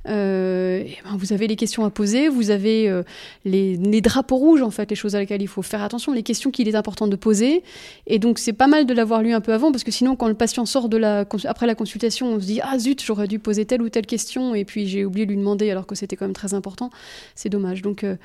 Euh, 0.07 0.85
eh 0.87 0.99
ben, 1.03 1.17
vous 1.17 1.33
avez 1.33 1.47
les 1.47 1.57
questions 1.57 1.85
à 1.85 1.91
poser, 1.91 2.29
vous 2.29 2.51
avez 2.51 2.89
euh, 2.89 3.03
les, 3.45 3.77
les 3.77 4.01
drapeaux 4.01 4.37
rouges, 4.37 4.63
en 4.63 4.71
fait, 4.71 4.91
les 4.91 4.97
choses 4.97 5.15
à 5.15 5.21
lesquelles 5.21 5.43
il 5.43 5.49
faut 5.49 5.63
faire 5.63 5.83
attention, 5.83 6.13
les 6.13 6.23
questions 6.23 6.51
qu'il 6.51 6.69
est 6.69 6.75
important 6.75 7.07
de 7.07 7.17
poser. 7.17 7.63
Et 8.07 8.19
donc, 8.19 8.39
c'est 8.39 8.53
pas 8.53 8.67
mal 8.67 8.87
de 8.87 8.95
l'avoir 8.95 9.23
lu 9.23 9.33
un 9.33 9.41
peu 9.41 9.53
avant, 9.53 9.73
parce 9.73 9.85
que 9.85 9.91
sinon, 9.91 10.17
quand 10.17 10.29
le 10.29 10.35
patient 10.35 10.67
sort 10.67 10.89
de 10.89 10.97
la, 10.97 11.27
après 11.45 11.67
la 11.67 11.75
consultation, 11.75 12.29
on 12.35 12.41
se 12.41 12.47
dit 12.47 12.61
Ah 12.63 12.79
zut, 12.79 13.03
j'aurais 13.03 13.29
dû 13.29 13.39
poser 13.39 13.65
telle 13.65 13.83
ou 13.83 13.89
telle 13.89 14.07
question, 14.07 14.55
et 14.55 14.65
puis 14.65 14.87
j'ai 14.87 15.05
oublié 15.05 15.27
de 15.27 15.31
lui 15.31 15.39
demander 15.39 15.71
alors 15.71 15.87
que 15.87 15.95
c'était 15.95 16.17
quand 16.17 16.27
même 16.27 16.35
très 16.35 16.55
important. 16.55 16.91
C'est 17.35 17.49
dommage. 17.49 17.83
Donc, 17.83 18.05
euh, 18.05 18.17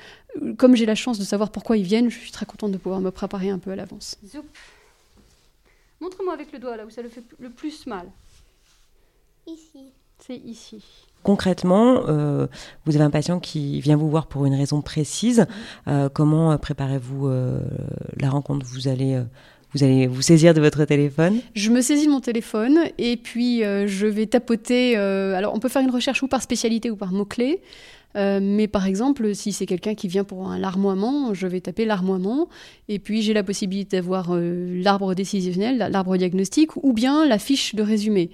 comme 0.58 0.76
j'ai 0.76 0.86
la 0.86 0.94
chance 0.94 1.18
de 1.18 1.24
savoir 1.24 1.50
pourquoi 1.50 1.76
ils 1.76 1.84
viennent, 1.84 2.10
je 2.10 2.18
suis 2.18 2.32
très 2.32 2.46
contente 2.46 2.72
de 2.72 2.78
pouvoir 2.78 3.00
me 3.00 3.10
préparer 3.10 3.50
un 3.50 3.58
peu 3.58 3.70
à 3.70 3.76
l'avance. 3.76 4.18
Zoup. 4.26 4.44
Montre-moi 6.00 6.32
avec 6.32 6.52
le 6.52 6.58
doigt 6.58 6.76
là 6.76 6.86
où 6.86 6.90
ça 6.90 7.02
le 7.02 7.08
fait 7.08 7.24
le 7.38 7.50
plus 7.50 7.86
mal. 7.86 8.06
Ici. 9.46 9.92
C'est 10.18 10.36
ici. 10.36 10.82
Concrètement, 11.22 12.02
euh, 12.08 12.46
vous 12.86 12.96
avez 12.96 13.04
un 13.04 13.10
patient 13.10 13.40
qui 13.40 13.80
vient 13.80 13.96
vous 13.96 14.08
voir 14.08 14.26
pour 14.26 14.46
une 14.46 14.54
raison 14.54 14.80
précise. 14.80 15.46
Euh, 15.86 16.08
comment 16.08 16.52
euh, 16.52 16.56
préparez-vous 16.56 17.30
la 18.18 18.30
rencontre? 18.30 18.64
Vous 18.66 18.88
allez, 18.88 19.20
vous 19.74 19.84
allez 19.84 20.06
vous 20.06 20.22
saisir 20.22 20.54
de 20.54 20.60
votre 20.60 20.84
téléphone? 20.84 21.40
Je 21.54 21.70
me 21.70 21.82
saisis 21.82 22.06
de 22.06 22.10
mon 22.10 22.20
téléphone 22.20 22.78
et 22.98 23.16
puis 23.16 23.60
je 23.60 24.06
vais 24.06 24.26
tapoter. 24.26 24.96
alors, 24.96 25.54
on 25.54 25.58
peut 25.58 25.68
faire 25.68 25.82
une 25.82 25.90
recherche 25.90 26.22
ou 26.22 26.28
par 26.28 26.42
spécialité 26.42 26.90
ou 26.90 26.96
par 26.96 27.12
mot-clé. 27.12 27.60
Euh, 28.16 28.40
mais 28.42 28.66
par 28.66 28.86
exemple, 28.86 29.34
si 29.34 29.52
c'est 29.52 29.66
quelqu'un 29.66 29.94
qui 29.94 30.08
vient 30.08 30.24
pour 30.24 30.50
un 30.50 30.58
larmoiement, 30.58 31.32
je 31.34 31.46
vais 31.46 31.60
taper 31.60 31.84
larmoiement. 31.84 32.48
Et 32.88 32.98
puis, 32.98 33.22
j'ai 33.22 33.32
la 33.32 33.42
possibilité 33.42 33.98
d'avoir 33.98 34.34
euh, 34.34 34.82
l'arbre 34.82 35.14
décisionnel, 35.14 35.78
l'arbre 35.90 36.16
diagnostique, 36.16 36.76
ou 36.76 36.92
bien 36.92 37.26
la 37.26 37.38
fiche 37.38 37.74
de 37.74 37.82
résumé. 37.82 38.30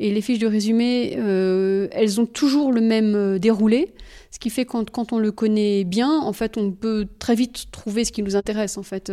Et 0.00 0.12
les 0.12 0.20
fiches 0.20 0.38
de 0.38 0.46
résumé, 0.46 1.16
euh, 1.18 1.88
elles 1.92 2.20
ont 2.20 2.26
toujours 2.26 2.72
le 2.72 2.80
même 2.80 3.38
déroulé. 3.38 3.92
Ce 4.30 4.38
qui 4.38 4.50
fait 4.50 4.64
que 4.64 4.72
quand, 4.72 4.90
quand 4.90 5.12
on 5.12 5.18
le 5.18 5.32
connaît 5.32 5.84
bien, 5.84 6.10
en 6.10 6.32
fait, 6.32 6.56
on 6.56 6.70
peut 6.70 7.06
très 7.18 7.34
vite 7.34 7.70
trouver 7.70 8.04
ce 8.04 8.12
qui 8.12 8.22
nous 8.22 8.36
intéresse. 8.36 8.78
En 8.78 8.82
fait, 8.82 9.12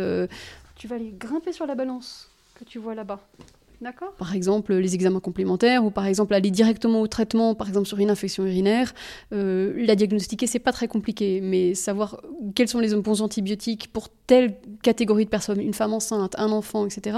Tu 0.76 0.88
vas 0.88 0.96
aller 0.96 1.14
grimper 1.18 1.52
sur 1.52 1.66
la 1.66 1.74
balance 1.74 2.30
que 2.54 2.64
tu 2.64 2.78
vois 2.78 2.94
là-bas. 2.94 3.20
D'accord 3.80 4.14
par 4.16 4.34
exemple 4.34 4.74
les 4.74 4.94
examens 4.94 5.20
complémentaires 5.20 5.84
ou 5.84 5.90
par 5.90 6.06
exemple 6.06 6.34
aller 6.34 6.50
directement 6.50 7.00
au 7.00 7.06
traitement, 7.06 7.54
par 7.54 7.68
exemple 7.68 7.86
sur 7.86 7.98
une 7.98 8.10
infection 8.10 8.44
urinaire. 8.46 8.94
Euh, 9.32 9.74
la 9.76 9.94
diagnostiquer, 9.94 10.46
c'est 10.46 10.58
pas 10.58 10.72
très 10.72 10.88
compliqué, 10.88 11.40
mais 11.42 11.74
savoir 11.74 12.20
quels 12.54 12.68
sont 12.68 12.80
les 12.80 12.94
bons 12.94 13.22
antibiotiques 13.22 13.88
pour 13.92 14.08
telle 14.26 14.56
catégorie 14.82 15.24
de 15.24 15.30
personnes, 15.30 15.60
une 15.60 15.74
femme 15.74 15.92
enceinte, 15.92 16.34
un 16.38 16.50
enfant, 16.50 16.86
etc. 16.86 17.16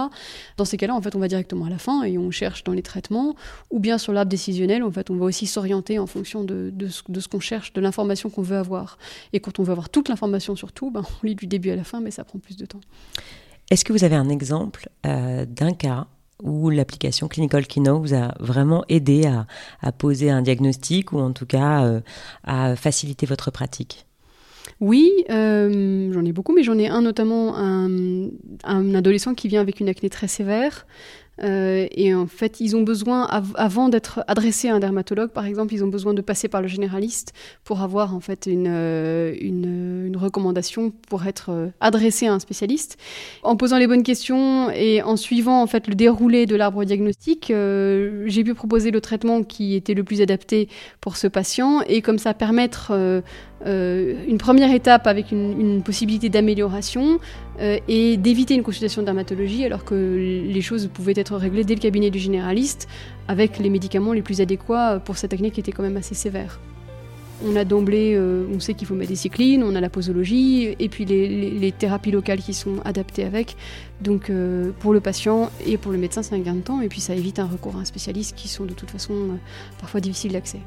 Dans 0.57 0.65
ces 0.65 0.77
cas-là, 0.77 0.95
en 0.95 1.01
fait, 1.01 1.15
on 1.17 1.19
va 1.19 1.29
directement 1.29 1.67
à 1.67 1.71
la 1.71 1.79
fin 1.79 2.03
et 2.03 2.19
on 2.19 2.31
cherche 2.31 2.65
dans 2.65 2.73
les 2.73 2.83
traitements, 2.83 3.35
ou 3.71 3.79
bien 3.79 3.97
sur 3.97 4.13
l'arbre 4.13 4.29
décisionnel, 4.31 4.83
en 4.83 4.91
fait, 4.91 5.11
on 5.11 5.17
va 5.17 5.25
aussi 5.25 5.47
s'orienter 5.47 5.99
en 5.99 6.07
fonction 6.07 6.45
de, 6.45 6.71
de 6.75 6.89
ce, 6.89 7.03
de 7.09 7.21
ce 7.21 7.29
qu'on 7.29 7.41
cherche, 7.41 7.73
de 7.73 7.81
l'information 7.81 8.29
qu'on 8.29 8.43
veut 8.43 8.57
avoir. 8.57 8.99
Et 9.33 9.41
quand 9.41 9.59
on 9.59 9.63
veut 9.63 9.73
avoir 9.73 9.89
toute 9.89 10.09
l'information 10.09 10.55
sur 10.55 10.73
tout, 10.73 10.91
ben, 10.91 11.03
on 11.23 11.27
lit 11.27 11.35
du 11.35 11.47
début 11.47 11.71
à 11.71 11.77
la 11.77 11.85
fin, 11.85 12.01
mais 12.01 12.11
ça 12.11 12.25
prend 12.25 12.39
plus 12.39 12.57
de 12.57 12.67
temps. 12.67 12.81
Est-ce 13.71 13.85
que 13.85 13.93
vous 13.93 14.05
avez 14.05 14.17
un 14.17 14.29
exemple 14.29 14.89
euh, 15.07 15.47
d'un 15.47 15.73
cas 15.73 16.07
où 16.43 16.71
l'application 16.71 17.29
Clinical 17.29 17.67
Kino 17.67 17.99
vous 18.01 18.15
a 18.15 18.35
vraiment 18.41 18.85
aidé 18.89 19.27
à, 19.83 19.93
poser 19.93 20.31
un 20.31 20.43
diagnostic 20.43 21.13
ou 21.13 21.19
en 21.19 21.33
tout 21.33 21.47
cas 21.47 21.85
euh, 21.85 22.01
à 22.45 22.77
faciliter 22.77 23.27
votre 23.27 23.51
pratique? 23.51 24.07
Oui, 24.81 25.11
euh, 25.31 26.13
j'en 26.13 26.25
ai 26.25 26.33
beaucoup, 26.33 26.55
mais 26.55 26.63
j'en 26.63 26.79
ai 26.79 26.89
un 26.89 27.03
notamment, 27.03 27.57
un, 27.57 28.29
un 28.65 28.95
adolescent 28.95 29.35
qui 29.35 29.49
vient 29.49 29.61
avec 29.61 29.81
une 29.81 29.89
acné 29.89 30.09
très 30.11 30.29
sévère. 30.29 30.87
Euh, 31.43 31.87
et 31.91 32.15
en 32.15 32.27
fait, 32.27 32.61
ils 32.61 32.77
ont 32.77 32.83
besoin, 32.83 33.25
avant 33.55 33.89
d'être 33.89 34.25
adressés 34.27 34.69
à 34.69 34.75
un 34.75 34.81
dermatologue, 34.81 35.31
par 35.31 35.47
exemple, 35.47 35.75
ils 35.75 35.85
ont 35.85 35.89
besoin 35.89 36.15
de 36.15 36.21
passer 36.21 36.49
par 36.49 36.63
le 36.63 36.69
généraliste 36.69 37.33
pour 37.65 37.81
avoir 37.81 38.15
en 38.15 38.21
fait 38.21 38.47
une, 38.47 38.67
euh, 38.69 39.35
une, 39.41 40.07
une 40.07 40.17
recommandation 40.17 40.93
pour 41.09 41.27
être 41.27 41.51
euh, 41.51 41.69
adressé 41.81 42.27
à 42.27 42.33
un 42.33 42.39
spécialiste. 42.39 42.99
En 43.43 43.57
posant 43.57 43.79
les 43.79 43.87
bonnes 43.87 44.03
questions 44.03 44.71
et 44.71 45.03
en 45.03 45.17
suivant 45.17 45.63
en 45.63 45.67
fait 45.67 45.87
le 45.87 45.95
déroulé 45.95 46.47
de 46.47 46.57
l'arbre 46.57 46.85
diagnostique, 46.85 47.47
j'ai 47.49 48.45
pu 48.45 48.55
proposer 48.55 48.91
le 48.91 49.01
traitement 49.01 49.43
qui 49.43 49.75
était 49.75 49.95
le 49.95 50.05
plus 50.05 50.21
adapté 50.21 50.69
pour 51.01 51.17
ce 51.17 51.27
patient 51.27 51.83
et 51.83 52.03
comme 52.03 52.19
ça 52.19 52.35
permettre 52.35 52.93
euh, 53.67 54.15
une 54.29 54.39
première 54.39 54.73
étape 54.73 55.07
avec 55.07 55.33
une, 55.33 55.83
possibilité 55.83 56.29
d'amélioration 56.29 57.19
euh, 57.61 57.79
et 57.89 58.17
d'éviter 58.17 58.55
une 58.55 58.63
consultation 58.63 59.03
de 59.03 59.07
dermatologie 59.07 59.65
alors 59.65 59.85
que 59.85 59.95
les 59.95 60.61
choses 60.61 60.89
pouvaient 60.93 61.15
être 61.17 61.37
réglées 61.37 61.65
dès 61.65 61.75
le 61.75 61.81
cabinet 61.81 62.11
du 62.11 62.19
généraliste 62.19 62.89
avec 63.27 63.59
les 63.59 63.71
médicaments 63.71 64.13
les 64.13 64.23
plus 64.23 64.41
adéquats 64.41 65.01
pour 65.05 65.17
cette 65.17 65.33
acné 65.33 65.51
qui 65.51 65.61
était 65.61 65.73
quand 65.73 65.83
même 65.83 65.97
assez 65.97 66.15
sévère. 66.15 66.61
On 67.45 67.55
a 67.55 67.65
d'emblée, 67.65 68.15
euh, 68.17 68.47
on 68.53 68.59
sait 68.59 68.75
qu'il 68.75 68.89
faut 68.89 68.97
mettre 68.97 69.11
des 69.11 69.17
cyclines, 69.17 69.63
on 69.63 69.77
a 69.77 69.81
la 69.81 69.91
posologie 69.91 70.75
et 70.79 70.89
puis 70.89 71.05
les, 71.05 71.73
thérapies 71.73 72.11
locales 72.11 72.41
qui 72.41 72.55
sont 72.55 72.81
adaptées 72.85 73.25
avec. 73.25 73.57
Donc 74.01 74.31
pour 74.81 74.93
le 74.93 75.01
patient 75.01 75.51
et 75.67 75.79
pour 75.79 75.93
le 75.93 75.99
médecin, 75.99 76.23
c'est 76.23 76.35
un 76.35 76.41
gain 76.41 76.55
de 76.55 76.61
temps 76.61 76.81
et 76.81 76.89
puis 76.89 77.01
ça 77.01 77.15
évite 77.15 77.39
un 77.39 77.47
recours 77.47 77.77
à 77.77 77.81
un 77.81 77.85
spécialiste 77.85 78.37
qui 78.37 78.49
sont 78.49 78.65
de 78.65 78.75
toute 78.75 78.91
façon 78.91 79.39
parfois 79.81 80.01
difficiles 80.01 80.33
d'accès. 80.33 80.61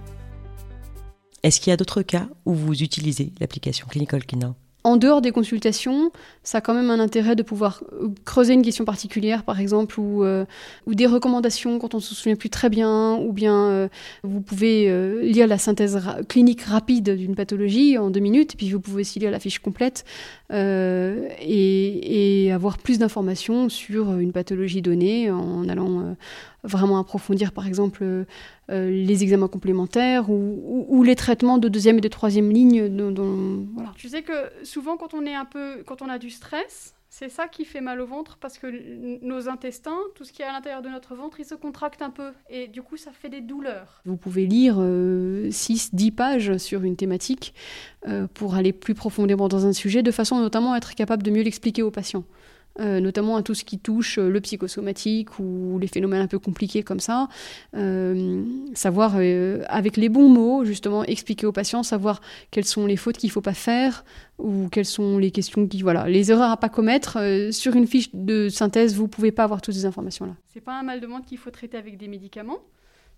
Est-ce 1.43 1.60
qu'il 1.60 1.71
y 1.71 1.74
a 1.74 1.77
d'autres 1.77 2.03
cas 2.03 2.27
où 2.45 2.53
vous 2.53 2.83
utilisez 2.83 3.33
l'application 3.39 3.88
Clinical 3.88 4.25
Kina? 4.25 4.53
En 4.83 4.98
dehors 4.98 5.21
des 5.21 5.31
consultations, 5.31 6.12
ça 6.41 6.57
a 6.57 6.62
quand 6.62 6.74
même 6.74 6.89
un 6.89 7.00
intérêt 7.00 7.36
de 7.36 7.43
pouvoir 7.43 7.83
euh, 7.93 8.07
creuser 8.25 8.53
une 8.53 8.63
question 8.63 8.83
particulière, 8.83 9.43
par 9.43 9.60
exemple, 9.60 10.00
ou, 10.00 10.24
euh, 10.24 10.45
des 10.88 11.05
recommandations 11.05 11.77
quand 11.77 11.93
on 11.93 11.98
ne 11.98 12.01
se 12.01 12.15
souvient 12.15 12.36
plus 12.36 12.50
très 12.50 12.69
bien, 12.69 13.15
ou 13.17 13.31
bien 13.31 13.67
euh, 13.67 13.88
vous 14.24 14.41
pouvez 14.41 14.91
lire 15.21 15.45
la 15.45 15.60
synthèse 15.60 16.01
clinique 16.27 16.63
rapide 16.63 17.15
d'une 17.15 17.36
pathologie 17.36 18.00
en 18.00 18.10
deux 18.10 18.19
minutes, 18.19 18.55
puis 18.57 18.71
vous 18.71 18.79
pouvez 18.79 19.01
aussi 19.01 19.19
lire 19.19 19.29
la 19.29 19.39
fiche 19.39 19.60
complète 19.60 20.03
et, 20.51 22.50
avoir 22.51 22.79
plus 22.79 23.00
d'informations 23.00 23.69
sur 23.69 24.17
une 24.17 24.33
pathologie 24.33 24.81
donnée 24.81 25.31
en 25.31 25.69
allant 25.69 26.15
vraiment 26.63 27.00
approfondir, 27.00 27.51
par 27.51 27.68
exemple, 27.68 28.03
euh, 28.03 28.25
les 28.68 29.24
examens 29.24 29.48
complémentaires 29.48 30.30
ou, 30.30 31.03
les 31.03 31.15
traitements 31.15 31.58
de 31.58 31.68
deuxième 31.68 31.98
et 31.98 32.01
de 32.01 32.08
troisième 32.08 32.51
ligne. 32.51 32.88
voilà. 33.74 33.91
Tu 33.96 34.10
sais 34.10 34.22
que 34.22 34.34
souvent, 34.63 34.98
quand 34.98 35.13
on, 35.13 35.25
est 35.25 35.36
un 35.36 35.46
peu, 35.46 35.84
quand 35.86 36.01
on 36.01 36.10
a 36.10 36.20
du 36.20 36.30
stress, 36.30 36.94
c'est 37.13 37.27
ça 37.27 37.50
qui 37.50 37.65
fait 37.65 37.82
mal 37.82 38.00
au 38.00 38.06
ventre 38.06 38.38
parce 38.39 38.58
que 38.58 38.68
nos 39.22 39.50
intestins, 39.50 39.98
tout 40.15 40.24
ce 40.24 40.32
qui 40.32 40.44
est 40.44 40.46
à 40.46 40.53
l'intérieur 40.53 40.82
de 40.82 40.88
notre 40.88 41.13
ventre, 41.13 41.41
ils 41.41 41.46
se 41.46 41.56
contractent 41.56 42.01
un 42.01 42.10
peu 42.10 42.32
et 42.50 42.68
du 42.68 42.82
coup 42.82 42.96
ça 42.96 43.12
fait 43.12 43.27
des 43.27 43.41
douleurs. 43.41 44.01
Vous 44.06 44.15
pouvez 44.15 44.46
lire 44.46 44.77
6-10 44.77 44.80
euh, 44.80 46.12
pages 46.15 46.58
sur 46.58 46.84
une 46.84 46.96
thématique 46.96 47.53
euh, 48.08 48.27
pour 48.34 48.56
aller 48.56 48.72
plus 48.72 48.96
profondément 48.96 49.50
dans 49.50 49.65
un 49.65 49.74
sujet 49.74 50.03
de 50.03 50.12
façon 50.12 50.39
notamment 50.39 50.72
à 50.72 50.77
être 50.77 50.96
capable 50.96 51.22
de 51.22 51.32
mieux 51.32 51.44
l'expliquer 51.44 51.82
aux 51.82 51.91
patients. 51.91 52.24
Euh, 52.80 53.01
notamment 53.01 53.36
à 53.36 53.44
tout 53.44 53.54
ce 53.54 53.66
qui 53.66 53.78
touche 53.78 54.18
euh, 54.18 54.30
le 54.30 54.40
psychosomatique 54.40 55.40
ou 55.40 55.78
les 55.80 55.88
phénomènes 55.88 56.22
un 56.22 56.28
peu 56.28 56.40
compliqués 56.40 56.84
comme 56.84 57.01
ça. 57.01 57.28
Euh, 57.75 58.44
savoir, 58.74 59.16
avec 59.68 59.98
les 59.98 60.08
bons 60.08 60.30
mots, 60.30 60.63
justement, 60.63 61.04
expliquer 61.04 61.46
aux 61.46 61.51
patients, 61.51 61.84
savoir 61.84 62.22
quelles 62.50 62.66
sont 62.66 62.86
les 62.86 62.96
fautes 62.96 63.18
qu'il 63.18 63.28
ne 63.28 63.34
faut 63.34 63.42
pas 63.42 63.54
faire 63.54 64.06
ou 64.38 64.70
quelles 64.70 64.86
sont 64.86 65.18
les 65.18 65.32
questions 65.32 65.68
qui. 65.68 65.82
Voilà, 65.82 66.08
les 66.08 66.32
erreurs 66.32 66.51
à 66.51 66.58
pas 66.58 66.70
commettre. 66.70 67.18
sur 67.51 67.75
une 67.75 67.88
fiche 67.88 68.10
de 68.13 68.48
synthèse, 68.50 68.96
vous 68.96 69.04
ne 69.04 69.08
pouvez 69.08 69.32
pas 69.32 69.44
avoir 69.44 69.62
toutes 69.62 69.75
ces 69.75 69.86
informations-là. 69.86 70.34
C'est 70.54 70.62
pas 70.62 70.80
un 70.80 70.84
mal 70.84 71.01
de 71.01 71.08
ventre 71.08 71.25
qu'il 71.25 71.38
faut 71.38 71.51
traiter 71.51 71.78
avec 71.78 71.98
des 71.98 72.08
médicaments. 72.08 72.60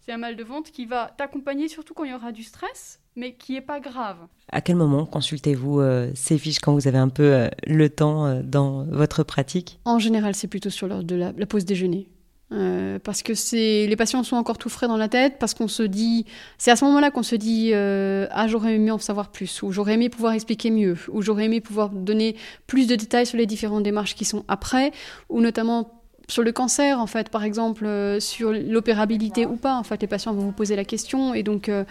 C'est 0.06 0.12
un 0.12 0.18
mal 0.18 0.36
de 0.36 0.44
ventre 0.44 0.70
qui 0.70 0.86
va 0.86 1.14
t'accompagner 1.18 1.70
surtout 1.70 1.94
quand 1.94 2.04
il 2.04 2.12
y 2.12 2.14
aura 2.14 2.34
du 2.34 2.44
stress, 2.44 3.00
mais 3.16 3.36
qui 3.36 3.54
n'est 3.54 3.62
pas 3.62 3.80
grave. 3.80 4.18
À 4.52 4.60
quel 4.60 4.76
moment 4.76 5.06
consultez-vous 5.06 5.80
euh, 5.80 6.12
ces 6.14 6.38
fiches 6.38 6.60
quand 6.60 6.74
vous 6.74 6.90
avez 6.90 6.98
un 6.98 7.08
peu 7.08 7.24
euh, 7.24 7.48
le 7.66 7.90
temps 7.90 8.26
euh, 8.26 8.42
dans 8.44 8.84
votre 8.84 9.24
pratique? 9.24 9.80
En 9.86 10.00
général, 10.00 10.36
c'est 10.36 10.50
plutôt 10.50 10.70
sur 10.70 10.90
l'heure 10.90 11.06
de 11.06 11.16
la, 11.16 11.32
pause 11.46 11.64
déjeuner. 11.64 12.10
parce 13.06 13.24
que 13.24 13.34
c'est 13.34 13.88
les 13.88 13.96
patients 13.96 14.24
sont 14.24 14.36
encore 14.36 14.58
tout 14.58 14.68
frais 14.68 14.90
dans 14.90 14.98
la 14.98 15.08
tête, 15.08 15.40
parce 15.40 15.54
qu'on 15.54 15.70
se 15.70 15.84
dit, 15.84 16.26
c'est 16.58 16.72
à 16.72 16.76
ce 16.76 16.84
moment-là 16.84 17.10
qu'on 17.10 17.24
se 17.24 17.38
dit, 17.38 17.74
ah 17.74 18.48
j'aurais 18.50 18.76
aimé 18.76 18.92
en 18.92 18.98
savoir 18.98 19.32
plus, 19.32 19.64
ou 19.64 19.72
j'aurais 19.72 19.94
aimé 19.94 20.10
pouvoir 20.10 20.34
expliquer 20.34 20.70
mieux, 20.70 20.98
ou 21.14 21.22
j'aurais 21.22 21.46
aimé 21.46 21.62
pouvoir 21.62 21.92
donner 21.92 22.36
plus 22.68 22.88
de 22.88 22.96
détails 22.96 23.26
sur 23.26 23.38
les 23.38 23.46
différentes 23.46 23.84
démarches 23.84 24.16
qui 24.16 24.26
sont 24.26 24.44
après, 24.50 24.92
ou 25.30 25.40
notamment 25.40 26.03
sur 26.28 26.44
le 26.44 26.52
cancer, 26.52 27.00
en 27.00 27.08
fait, 27.08 27.30
par 27.30 27.44
exemple, 27.44 27.86
euh, 27.86 28.20
sur 28.20 28.52
l'opérabilité 28.54 29.46
ou 29.46 29.56
pas, 29.56 29.76
en 29.76 29.84
fait, 29.84 30.02
les 30.02 30.08
patients 30.08 30.34
vont 30.34 30.44
vous 30.44 30.52
poser 30.52 30.76
la 30.76 30.86
question. 30.86 31.34
Et 31.34 31.44
donc, 31.44 31.68
euh, 31.68 31.84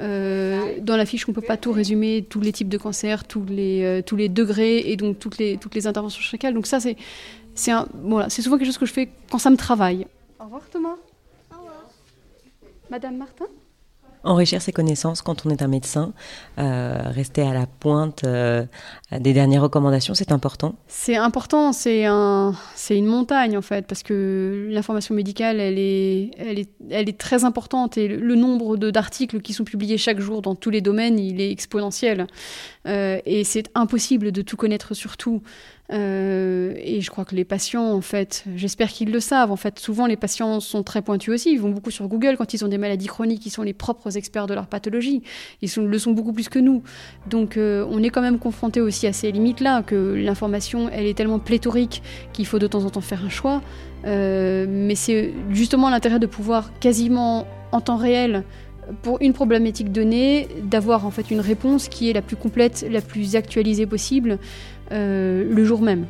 euh, 0.00 0.78
dans 0.80 0.96
la 0.96 1.06
fiche, 1.06 1.26
on 1.28 1.32
ne 1.32 1.34
peut 1.34 1.40
pas 1.42 1.56
tout 1.56 1.72
résumer, 1.72 2.24
tous 2.28 2.40
les 2.40 2.52
types 2.52 2.68
de 2.68 2.78
cancer, 2.78 3.26
tous 3.26 3.44
les, 3.48 4.02
tous 4.04 4.16
les 4.16 4.28
degrés 4.28 4.78
et 4.90 4.96
donc 4.96 5.18
toutes 5.18 5.38
les, 5.38 5.56
toutes 5.56 5.74
les 5.74 5.86
interventions 5.86 6.20
chacun. 6.20 6.52
Donc 6.52 6.66
ça, 6.66 6.80
c'est 6.80 6.96
c'est 7.54 7.72
voilà, 8.04 8.30
souvent 8.30 8.56
quelque 8.56 8.66
chose 8.66 8.78
que 8.78 8.86
je 8.86 8.92
fais 8.92 9.10
quand 9.30 9.38
ça 9.38 9.50
me 9.50 9.56
travaille. 9.56 10.06
Au 10.38 10.44
revoir 10.44 10.62
Thomas. 10.70 10.96
Au 11.50 11.58
revoir. 11.58 11.86
Madame 12.90 13.16
Martin? 13.16 13.46
Enrichir 14.28 14.60
ses 14.60 14.72
connaissances 14.72 15.22
quand 15.22 15.46
on 15.46 15.50
est 15.50 15.62
un 15.62 15.68
médecin, 15.68 16.12
euh, 16.58 16.98
rester 17.06 17.42
à 17.42 17.54
la 17.54 17.66
pointe 17.66 18.24
euh, 18.24 18.64
des 19.10 19.32
dernières 19.32 19.62
recommandations, 19.62 20.14
c'est 20.14 20.32
important 20.32 20.74
C'est 20.86 21.16
important, 21.16 21.72
c'est 21.72 22.04
un, 22.04 22.54
une 22.90 23.06
montagne 23.06 23.56
en 23.56 23.62
fait, 23.62 23.86
parce 23.86 24.02
que 24.02 24.68
l'information 24.70 25.14
médicale, 25.14 25.60
elle 25.60 25.78
est, 25.78 26.30
elle, 26.38 26.58
est, 26.58 26.70
elle 26.90 27.08
est 27.08 27.18
très 27.18 27.44
importante 27.44 27.96
et 27.96 28.08
le 28.08 28.34
nombre 28.34 28.76
d'articles 28.76 29.40
qui 29.40 29.54
sont 29.54 29.64
publiés 29.64 29.98
chaque 29.98 30.20
jour 30.20 30.42
dans 30.42 30.54
tous 30.54 30.70
les 30.70 30.82
domaines, 30.82 31.18
il 31.18 31.40
est 31.40 31.50
exponentiel. 31.50 32.26
Euh, 32.86 33.20
et 33.26 33.44
c'est 33.44 33.70
impossible 33.74 34.32
de 34.32 34.42
tout 34.42 34.56
connaître 34.56 34.94
sur 34.94 35.16
tout. 35.16 35.42
Et 35.90 37.00
je 37.00 37.10
crois 37.10 37.24
que 37.24 37.34
les 37.34 37.46
patients, 37.46 37.92
en 37.92 38.02
fait, 38.02 38.44
j'espère 38.56 38.88
qu'ils 38.88 39.10
le 39.10 39.20
savent. 39.20 39.50
En 39.50 39.56
fait, 39.56 39.78
souvent, 39.78 40.06
les 40.06 40.16
patients 40.16 40.60
sont 40.60 40.82
très 40.82 41.00
pointus 41.00 41.32
aussi. 41.32 41.52
Ils 41.52 41.60
vont 41.60 41.70
beaucoup 41.70 41.90
sur 41.90 42.08
Google 42.08 42.36
quand 42.36 42.52
ils 42.52 42.62
ont 42.62 42.68
des 42.68 42.76
maladies 42.76 43.06
chroniques. 43.06 43.46
Ils 43.46 43.50
sont 43.50 43.62
les 43.62 43.72
propres 43.72 44.17
experts 44.18 44.46
de 44.46 44.54
leur 44.54 44.66
pathologie. 44.66 45.22
Ils 45.62 45.70
le 45.76 45.98
sont 45.98 46.12
beaucoup 46.12 46.32
plus 46.34 46.48
que 46.50 46.58
nous. 46.58 46.82
Donc, 47.30 47.56
euh, 47.56 47.86
on 47.90 48.02
est 48.02 48.10
quand 48.10 48.20
même 48.20 48.38
confronté 48.38 48.80
aussi 48.80 49.06
à 49.06 49.14
ces 49.14 49.32
limites-là, 49.32 49.82
que 49.82 50.14
l'information, 50.14 50.90
elle 50.92 51.06
est 51.06 51.14
tellement 51.14 51.38
pléthorique 51.38 52.02
qu'il 52.32 52.46
faut 52.46 52.58
de 52.58 52.66
temps 52.66 52.84
en 52.84 52.90
temps 52.90 53.00
faire 53.00 53.24
un 53.24 53.30
choix. 53.30 53.62
Euh, 54.04 54.66
mais 54.68 54.94
c'est 54.94 55.32
justement 55.50 55.88
l'intérêt 55.90 56.18
de 56.18 56.26
pouvoir 56.26 56.70
quasiment 56.78 57.46
en 57.72 57.80
temps 57.80 57.96
réel 57.96 58.44
pour 59.02 59.18
une 59.20 59.32
problématique 59.32 59.92
donnée, 59.92 60.48
d'avoir 60.62 61.06
en 61.06 61.10
fait 61.10 61.30
une 61.30 61.40
réponse 61.40 61.88
qui 61.88 62.08
est 62.08 62.12
la 62.12 62.22
plus 62.22 62.36
complète, 62.36 62.86
la 62.90 63.00
plus 63.00 63.36
actualisée 63.36 63.86
possible 63.86 64.38
euh, 64.92 65.44
le 65.48 65.64
jour 65.64 65.82
même. 65.82 66.06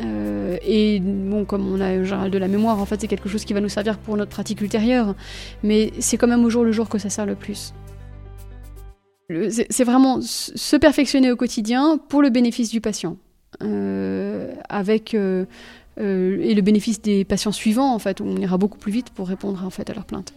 Euh, 0.00 0.56
et 0.62 1.00
bon, 1.00 1.44
comme 1.44 1.66
on 1.72 1.80
a 1.80 2.02
général 2.04 2.30
de 2.30 2.38
la 2.38 2.48
mémoire, 2.48 2.78
en 2.78 2.86
fait, 2.86 3.00
c'est 3.00 3.08
quelque 3.08 3.28
chose 3.28 3.44
qui 3.44 3.52
va 3.52 3.60
nous 3.60 3.68
servir 3.68 3.98
pour 3.98 4.16
notre 4.16 4.30
pratique 4.30 4.60
ultérieure, 4.60 5.14
mais 5.62 5.92
c'est 5.98 6.16
quand 6.16 6.26
même 6.26 6.44
au 6.44 6.50
jour 6.50 6.64
le 6.64 6.72
jour 6.72 6.88
que 6.88 6.98
ça 6.98 7.10
sert 7.10 7.26
le 7.26 7.34
plus. 7.34 7.74
C'est 9.50 9.84
vraiment 9.84 10.20
se 10.22 10.76
perfectionner 10.76 11.30
au 11.30 11.36
quotidien 11.36 11.98
pour 12.08 12.22
le 12.22 12.30
bénéfice 12.30 12.70
du 12.70 12.80
patient, 12.80 13.18
euh, 13.62 14.54
avec 14.70 15.14
euh, 15.14 15.44
et 15.98 16.54
le 16.54 16.62
bénéfice 16.62 17.02
des 17.02 17.24
patients 17.24 17.52
suivants, 17.52 17.92
en 17.94 17.98
fait, 17.98 18.20
où 18.20 18.24
on 18.24 18.36
ira 18.36 18.56
beaucoup 18.56 18.78
plus 18.78 18.92
vite 18.92 19.10
pour 19.10 19.28
répondre 19.28 19.64
en 19.64 19.70
fait 19.70 19.90
à 19.90 19.94
leurs 19.94 20.04
plaintes. 20.04 20.32